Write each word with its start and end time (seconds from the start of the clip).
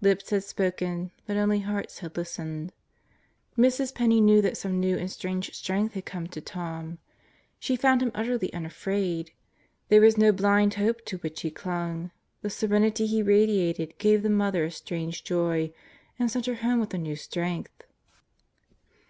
Lips 0.00 0.30
had 0.30 0.42
spoken, 0.42 1.10
but 1.26 1.36
only 1.36 1.60
hearts 1.60 1.98
had 1.98 2.16
listened. 2.16 2.72
Mrs. 3.58 3.94
Penney 3.94 4.22
knew 4.22 4.40
that 4.40 4.56
some 4.56 4.80
new 4.80 4.96
and 4.96 5.10
strange 5.10 5.52
strength 5.54 5.92
had 5.92 6.06
come 6.06 6.28
to 6.28 6.40
Tom. 6.40 6.96
She 7.58 7.76
found 7.76 8.00
him 8.00 8.10
utterly 8.14 8.50
unafraid. 8.54 9.32
There 9.90 10.00
was 10.00 10.16
no 10.16 10.32
blind 10.32 10.72
hope 10.80 11.04
to 11.04 11.18
which 11.18 11.42
he 11.42 11.50
clung; 11.50 12.10
the 12.40 12.48
serenity 12.48 13.04
he 13.06 13.22
radiated 13.22 13.98
gave 13.98 14.22
the 14.22 14.30
mother 14.30 14.64
a 14.64 14.70
strange 14.70 15.24
joy 15.24 15.74
and 16.18 16.30
sent 16.30 16.46
her 16.46 16.54
home 16.54 16.80
with 16.80 16.94
a 16.94 16.96
new 16.96 17.14
strength. 17.14 17.82